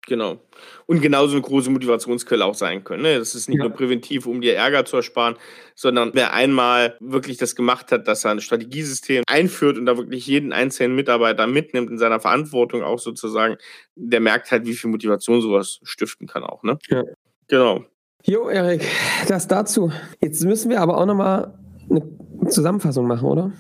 [0.09, 0.41] genau.
[0.87, 3.03] Und genauso eine große Motivationsquelle auch sein können.
[3.03, 3.17] Ne?
[3.17, 3.65] Das ist nicht Ja.
[3.65, 5.35] nur präventiv, um dir Ärger zu ersparen,
[5.75, 10.27] sondern wer einmal wirklich das gemacht hat, dass er ein Strategiesystem einführt und da wirklich
[10.27, 13.55] jeden einzelnen Mitarbeiter mitnimmt in seiner Verantwortung auch sozusagen,
[13.95, 16.63] der merkt halt, wie viel Motivation sowas stiften kann auch.
[16.63, 16.77] Ne?
[16.89, 17.03] Ja.
[17.47, 17.85] Genau.
[18.25, 18.85] Jo, Erik,
[19.29, 19.93] das dazu.
[20.21, 21.57] Jetzt müssen wir aber auch nochmal
[21.89, 22.03] eine
[22.49, 23.53] Zusammenfassung machen, oder?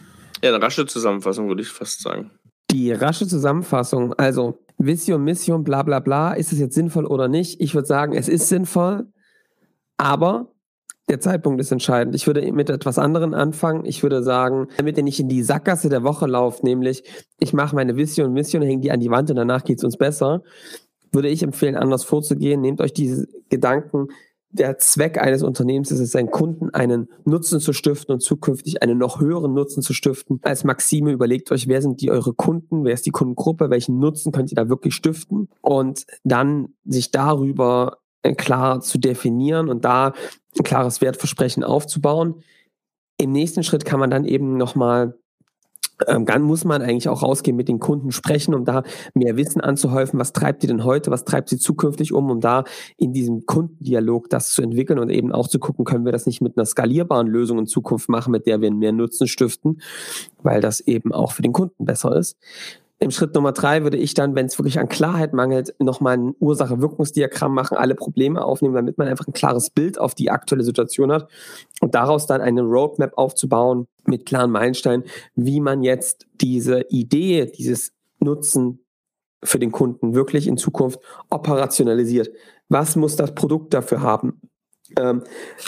[0.43, 2.31] Ja, eine rasche Zusammenfassung würde ich fast sagen.
[2.71, 7.59] Die rasche Zusammenfassung, also Vision, Mission, bla bla bla, ist es jetzt sinnvoll oder nicht?
[7.61, 9.07] Ich würde sagen, es ist sinnvoll,
[9.97, 10.53] aber
[11.09, 12.15] der Zeitpunkt ist entscheidend.
[12.15, 13.83] Ich würde mit etwas anderem anfangen.
[13.83, 17.03] Ich würde sagen, damit ihr nicht in die Sackgasse der Woche lauft, nämlich
[17.39, 19.97] ich mache meine Vision, Mission, hänge die an die Wand und danach geht es uns
[19.97, 20.43] besser,
[21.11, 22.61] würde ich empfehlen, anders vorzugehen.
[22.61, 24.07] Nehmt euch diese Gedanken,
[24.51, 28.97] der Zweck eines Unternehmens ist es, seinen Kunden einen Nutzen zu stiften und zukünftig einen
[28.97, 30.39] noch höheren Nutzen zu stiften.
[30.41, 34.31] Als Maxime überlegt euch, wer sind die eure Kunden, wer ist die Kundengruppe, welchen Nutzen
[34.31, 40.13] könnt ihr da wirklich stiften und dann sich darüber äh, klar zu definieren und da
[40.57, 42.41] ein klares Wertversprechen aufzubauen.
[43.17, 45.18] Im nächsten Schritt kann man dann eben nochmal
[46.07, 48.83] dann muss man eigentlich auch rausgehen, mit den Kunden sprechen, um da
[49.13, 50.19] mehr Wissen anzuhäufen.
[50.19, 51.11] Was treibt die denn heute?
[51.11, 52.29] Was treibt sie zukünftig um?
[52.29, 52.63] Um da
[52.97, 56.41] in diesem Kundendialog das zu entwickeln und eben auch zu gucken, können wir das nicht
[56.41, 59.81] mit einer skalierbaren Lösung in Zukunft machen, mit der wir mehr Nutzen stiften,
[60.41, 62.37] weil das eben auch für den Kunden besser ist.
[63.01, 66.35] Im Schritt Nummer drei würde ich dann, wenn es wirklich an Klarheit mangelt, nochmal ein
[66.39, 71.09] Ursache-Wirkungsdiagramm machen, alle Probleme aufnehmen, damit man einfach ein klares Bild auf die aktuelle Situation
[71.09, 71.29] hat
[71.79, 77.93] und daraus dann eine Roadmap aufzubauen mit klaren Meilensteinen, wie man jetzt diese Idee, dieses
[78.19, 78.83] Nutzen
[79.41, 82.29] für den Kunden wirklich in Zukunft operationalisiert.
[82.67, 84.41] Was muss das Produkt dafür haben?
[84.97, 85.23] Ähm,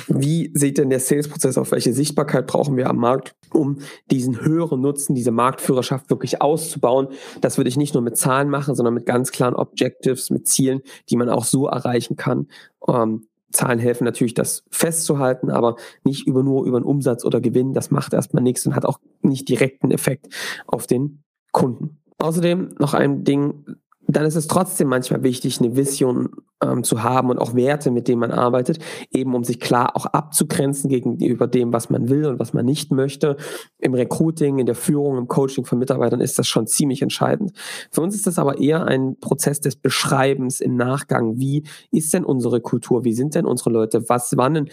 [0.08, 1.72] wie sieht denn der Sales-Prozess auf?
[1.72, 3.80] Welche Sichtbarkeit brauchen wir am Markt, um
[4.10, 7.08] diesen höheren Nutzen, diese Marktführerschaft wirklich auszubauen?
[7.42, 10.82] Das würde ich nicht nur mit Zahlen machen, sondern mit ganz klaren Objectives, mit Zielen,
[11.10, 12.48] die man auch so erreichen kann.
[12.88, 17.74] Ähm, Zahlen helfen natürlich, das festzuhalten, aber nicht über nur über einen Umsatz oder Gewinn.
[17.74, 20.30] Das macht erstmal nichts und hat auch nicht direkten Effekt
[20.68, 22.02] auf den Kunden.
[22.18, 23.66] Außerdem noch ein Ding,
[24.08, 26.30] dann ist es trotzdem manchmal wichtig, eine Vision
[26.62, 28.80] ähm, zu haben und auch Werte, mit denen man arbeitet,
[29.12, 32.91] eben um sich klar auch abzugrenzen gegenüber dem, was man will und was man nicht
[32.91, 33.38] möchte.
[33.80, 37.54] Im Recruiting, in der Führung, im Coaching von Mitarbeitern ist das schon ziemlich entscheidend.
[37.91, 41.38] Für uns ist das aber eher ein Prozess des Beschreibens im Nachgang.
[41.38, 43.04] Wie ist denn unsere Kultur?
[43.04, 44.08] Wie sind denn unsere Leute?
[44.10, 44.69] Was waren denn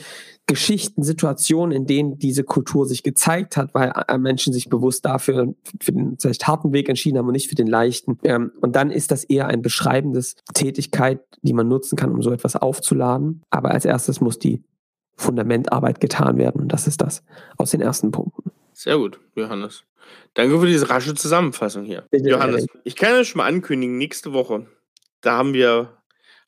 [0.49, 5.93] Geschichten, Situationen, in denen diese Kultur sich gezeigt hat, weil Menschen sich bewusst dafür für
[5.93, 8.19] den vielleicht harten Weg entschieden haben und nicht für den leichten.
[8.25, 12.33] Ähm, und dann ist das eher ein beschreibendes Tätigkeit, die man nutzen kann, um so
[12.33, 13.43] etwas aufzuladen.
[13.51, 14.63] Aber als erstes muss die
[15.17, 16.63] Fundamentarbeit getan werden.
[16.63, 17.23] Und das ist das
[17.57, 18.51] aus den ersten Punkten.
[18.73, 19.85] Sehr gut, Johannes.
[20.35, 22.07] Danke für diese rasche Zusammenfassung hier.
[22.11, 22.81] Bitte, Johannes, Erik.
[22.85, 24.67] ich kann ja schon mal ankündigen, nächste Woche,
[25.21, 25.99] da haben wir,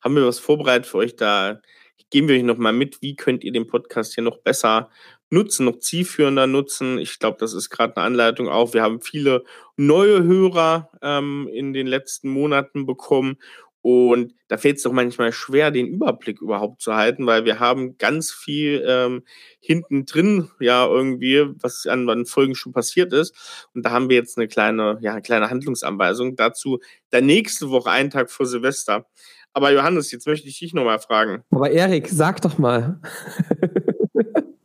[0.01, 1.15] haben wir was vorbereitet für euch.
[1.15, 1.61] Da
[2.09, 4.89] geben wir euch nochmal mit, wie könnt ihr den Podcast hier noch besser
[5.29, 6.99] nutzen, noch zielführender nutzen.
[6.99, 8.73] Ich glaube, das ist gerade eine Anleitung auch.
[8.73, 9.43] Wir haben viele
[9.77, 13.37] neue Hörer ähm, in den letzten Monaten bekommen.
[13.81, 17.97] Und da fällt es doch manchmal schwer, den Überblick überhaupt zu halten, weil wir haben
[17.97, 19.23] ganz viel ähm,
[19.59, 23.67] hinten drin, ja, irgendwie, was an, an Folgen schon passiert ist.
[23.73, 26.79] Und da haben wir jetzt eine kleine, ja, eine kleine Handlungsanweisung dazu.
[27.11, 29.07] Der nächste Woche, einen Tag vor Silvester.
[29.53, 31.43] Aber Johannes, jetzt möchte ich dich nochmal fragen.
[31.49, 33.01] Aber Erik, sag doch mal.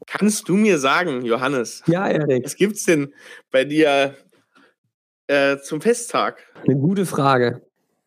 [0.07, 3.13] Kannst du mir sagen, Johannes, ja, Erik, was gibt's denn
[3.51, 4.15] bei dir
[5.27, 6.45] äh, zum Festtag?
[6.65, 7.66] eine gute Frage.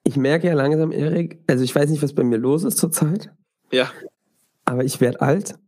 [0.09, 3.31] Ich merke ja langsam, Erik, also ich weiß nicht, was bei mir los ist zurzeit,
[3.71, 3.91] Ja,
[4.65, 5.59] aber ich werde alt.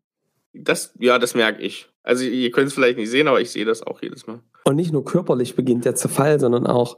[0.52, 1.88] das, ja, das merke ich.
[2.02, 4.40] Also ihr könnt es vielleicht nicht sehen, aber ich sehe das auch jedes Mal.
[4.66, 6.98] Und nicht nur körperlich beginnt der Zerfall, sondern auch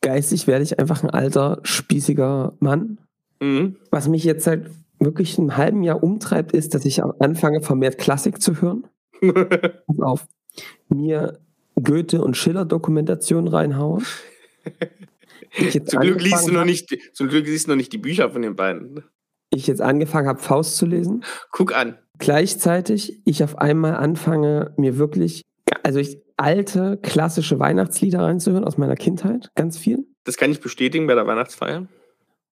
[0.00, 2.96] geistig werde ich einfach ein alter, spießiger Mann.
[3.40, 3.76] Mhm.
[3.90, 8.40] Was mich jetzt seit wirklich einem halben Jahr umtreibt, ist, dass ich anfange, vermehrt Klassik
[8.40, 8.86] zu hören.
[9.20, 10.26] pass auf,
[10.88, 11.38] mir
[11.74, 14.00] Goethe- und Schiller-Dokumentation reinhaue.
[15.86, 18.42] zum, Glück liest du noch nicht, zum Glück liest du noch nicht die Bücher von
[18.42, 19.04] den beiden.
[19.50, 21.24] Ich jetzt angefangen habe, Faust zu lesen.
[21.50, 21.98] Guck an.
[22.18, 25.42] Gleichzeitig ich auf einmal anfange, mir wirklich,
[25.82, 30.06] also ich alte, klassische Weihnachtslieder reinzuhören aus meiner Kindheit, ganz viel.
[30.24, 31.86] Das kann ich bestätigen bei der Weihnachtsfeier.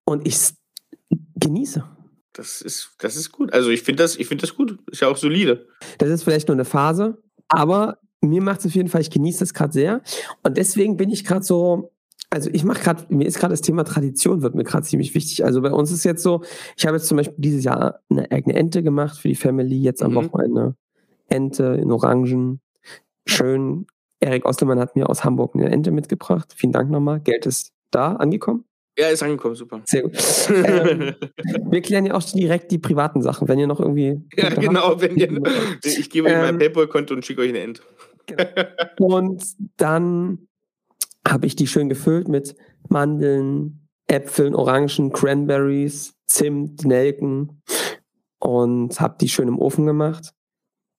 [0.04, 0.36] Und ich
[1.36, 1.84] genieße.
[2.32, 3.52] Das ist, das ist gut.
[3.52, 4.78] Also ich finde das, ich finde das gut.
[4.90, 5.66] Ist ja auch solide.
[5.98, 9.40] Das ist vielleicht nur eine Phase, aber mir macht es auf jeden Fall, ich genieße
[9.40, 10.02] das gerade sehr.
[10.42, 11.92] Und deswegen bin ich gerade so,
[12.30, 15.44] also ich mache gerade, mir ist gerade das Thema Tradition, wird mir gerade ziemlich wichtig.
[15.44, 16.42] Also bei uns ist jetzt so,
[16.76, 20.02] ich habe jetzt zum Beispiel dieses Jahr eine eigene Ente gemacht für die Family, jetzt
[20.02, 20.16] am mhm.
[20.16, 20.76] Wochenende.
[21.28, 22.60] Ente in Orangen.
[23.26, 23.86] Schön.
[24.20, 26.54] Erik Ostermann hat mir aus Hamburg eine Ente mitgebracht.
[26.56, 27.20] Vielen Dank nochmal.
[27.20, 28.64] Geld ist da angekommen.
[28.98, 29.80] Ja, ist angekommen, super.
[29.84, 30.12] Sehr gut.
[30.50, 31.14] ähm,
[31.70, 34.20] wir klären ja auch direkt die privaten Sachen, wenn ihr noch irgendwie.
[34.36, 35.40] Ja, genau, wenn ihr.
[35.84, 37.82] Ich gebe euch ähm, mein PayPal-Konto und schicke euch eine Ente.
[38.26, 39.16] Genau.
[39.16, 39.42] Und
[39.78, 40.48] dann
[41.26, 42.56] habe ich die schön gefüllt mit
[42.88, 47.62] Mandeln, Äpfeln, Orangen, Cranberries, Zimt, Nelken
[48.38, 50.32] und habe die schön im Ofen gemacht.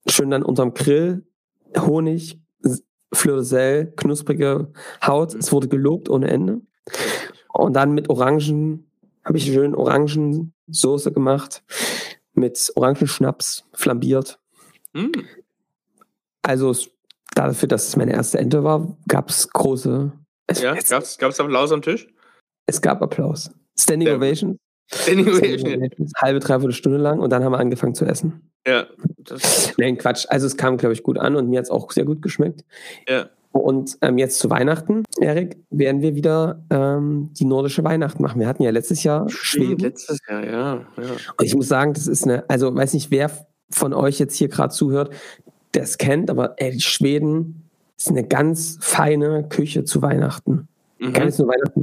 [0.08, 1.26] Schön dann unterm Grill,
[1.78, 2.40] Honig,
[3.14, 4.72] Fleur de Sel, knusprige
[5.06, 5.34] Haut.
[5.34, 6.62] Es wurde gelobt ohne Ende.
[7.54, 8.90] Und dann mit Orangen
[9.24, 11.64] habe ich schön Orangensoße gemacht
[12.34, 14.40] mit Orangenschnaps flambiert.
[14.94, 15.12] Mm.
[16.42, 16.74] Also
[17.36, 20.12] dafür, dass es meine erste Ente war, gab es große.
[20.62, 22.08] ja, gab es Applaus am Tisch?
[22.66, 23.52] Es gab Applaus.
[23.78, 24.58] Standing Sehr Ovation.
[24.94, 25.90] Standing Ovation.
[26.18, 28.52] Halbe, dreiviertel Stunde lang und dann haben wir angefangen zu essen.
[28.68, 28.88] Ja.
[29.78, 30.26] Nein, Quatsch.
[30.30, 32.64] Also es kam, glaube ich, gut an und mir hat es auch sehr gut geschmeckt.
[33.08, 33.30] Ja.
[33.54, 38.40] Und ähm, jetzt zu Weihnachten, Erik, werden wir wieder ähm, die nordische Weihnachten machen.
[38.40, 39.80] Wir hatten ja letztes Jahr Schweden.
[39.80, 41.12] Letztes Jahr, ja, ja.
[41.38, 43.30] Und ich muss sagen, das ist eine, also weiß nicht, wer
[43.70, 45.14] von euch jetzt hier gerade zuhört,
[45.74, 50.68] der es kennt, aber ey, die Schweden ist eine ganz feine Küche zu Weihnachten.
[51.00, 51.08] Mhm.
[51.08, 51.82] Ich kann jetzt nur Weihnachten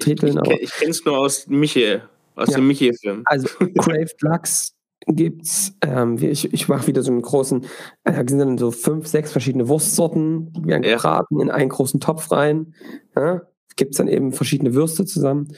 [0.00, 0.40] betiteln.
[0.44, 2.02] Ich, ich kenne es nur aus Michael,
[2.34, 2.56] aus ja.
[2.56, 3.22] dem Michael-Film.
[3.26, 4.74] Also Craved Lachs
[5.06, 5.74] gibt's.
[5.82, 7.64] Ähm, ich ich mache wieder so einen großen,
[8.04, 10.96] äh, da sind dann so fünf, sechs verschiedene Wurstsorten, die werden ja.
[10.96, 12.74] gebraten in einen großen Topf rein.
[13.16, 13.42] Ja?
[13.76, 15.48] Gibt es dann eben verschiedene Würste zusammen.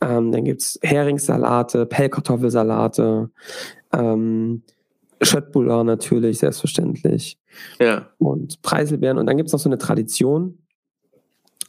[0.00, 3.30] Ähm, dann gibt es Heringssalate, Pellkartoffelsalate,
[3.92, 4.62] ähm,
[5.20, 7.38] Schöttbullar natürlich, selbstverständlich.
[7.80, 8.10] Ja.
[8.18, 9.18] Und Preiselbeeren.
[9.18, 10.58] Und dann gibt es noch so eine Tradition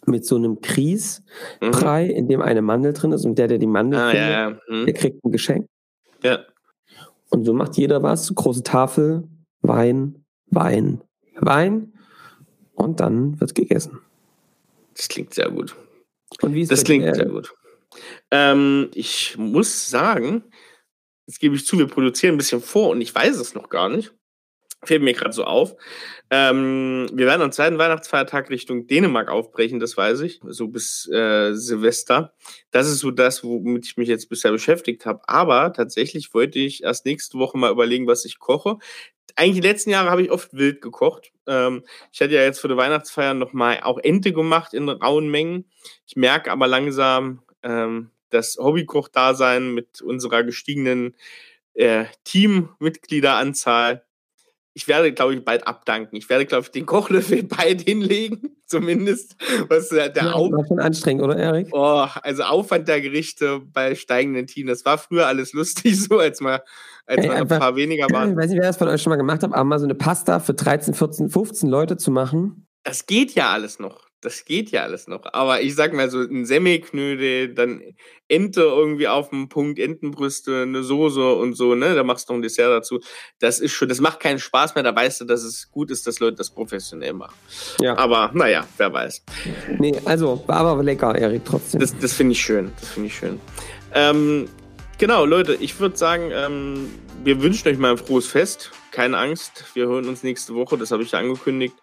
[0.06, 2.12] mit so einem Grießbrei, mhm.
[2.12, 3.26] in dem eine Mandel drin ist.
[3.26, 4.60] Und der, der die Mandel ah, findet, ja, ja.
[4.68, 4.86] Mhm.
[4.86, 5.68] der kriegt ein Geschenk.
[6.24, 6.40] Ja.
[7.30, 8.34] Und so macht jeder was.
[8.34, 9.28] Große Tafel,
[9.62, 11.02] Wein, Wein,
[11.36, 11.94] Wein.
[12.74, 14.00] Und dann wird gegessen.
[14.96, 15.76] Das klingt sehr gut.
[16.42, 16.80] Und wie ist das?
[16.80, 17.54] Das klingt sehr gut.
[18.32, 20.44] Ähm, ich muss sagen,
[21.30, 23.88] jetzt gebe ich zu, wir produzieren ein bisschen vor und ich weiß es noch gar
[23.88, 24.12] nicht.
[24.84, 25.76] Fällt mir gerade so auf.
[26.32, 31.54] Ähm, wir werden am zweiten Weihnachtsfeiertag Richtung Dänemark aufbrechen, das weiß ich, so bis äh,
[31.54, 32.34] Silvester.
[32.72, 35.22] Das ist so das, womit ich mich jetzt bisher beschäftigt habe.
[35.28, 38.78] Aber tatsächlich wollte ich erst nächste Woche mal überlegen, was ich koche.
[39.36, 41.32] Eigentlich die letzten Jahre habe ich oft wild gekocht.
[41.46, 45.70] Ähm, ich hatte ja jetzt für die Weihnachtsfeier nochmal auch Ente gemacht in rauen Mengen.
[46.08, 51.16] Ich merke aber langsam, ähm, das Hobbykoch-Dasein mit unserer gestiegenen
[51.74, 54.04] äh, Teammitgliederanzahl.
[54.74, 56.16] Ich werde, glaube ich, bald abdanken.
[56.16, 59.36] Ich werde, glaube ich, den Kochlöffel bald hinlegen, zumindest.
[59.68, 61.70] Was der ja, Auf schon anstrengend, oder, Erik?
[61.72, 64.70] Oh, also Aufwand der Gerichte bei steigenden Teams.
[64.70, 66.62] Das war früher alles lustig, so als mal,
[67.06, 68.32] als hey, einfach, ein paar weniger waren.
[68.32, 69.96] Ich weiß nicht, wer das von euch schon mal gemacht hat, aber mal so eine
[69.96, 72.68] Pasta für 13, 14, 15 Leute zu machen.
[72.84, 75.22] Das geht ja alles noch das geht ja alles noch.
[75.34, 77.82] Aber ich sag mal so ein Semmelknödel, dann
[78.28, 81.96] Ente irgendwie auf dem Punkt, Entenbrüste, eine Soße und so, ne?
[81.96, 83.00] Da machst du noch ein Dessert dazu.
[83.40, 84.84] Das ist schon, das macht keinen Spaß mehr.
[84.84, 87.36] Da weißt du, dass es gut ist, dass Leute das professionell machen.
[87.80, 87.98] Ja.
[87.98, 89.24] Aber naja, wer weiß.
[89.80, 91.80] Nee, also, war aber lecker, Erik, trotzdem.
[91.80, 92.72] Das, das finde ich schön.
[92.80, 93.40] Das finde ich schön.
[93.94, 94.50] Ähm,
[94.98, 96.90] genau, Leute, ich würde sagen, ähm,
[97.24, 98.72] wir wünschen euch mal ein frohes Fest.
[98.92, 101.76] Keine Angst, wir hören uns nächste Woche, das habe ich ja angekündigt.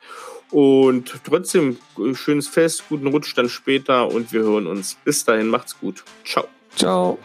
[0.51, 1.79] Und trotzdem,
[2.15, 4.97] schönes Fest, guten Rutsch dann später und wir hören uns.
[5.05, 6.05] Bis dahin, macht's gut.
[6.25, 6.47] Ciao.
[6.77, 7.19] Ciao.